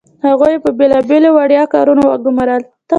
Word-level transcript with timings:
هغوی 0.27 0.51
یې 0.55 0.61
په 0.63 0.69
بیلابیلو 0.77 1.29
وړيا 1.33 1.63
کارونو 1.73 2.01
وګمارل. 2.07 2.61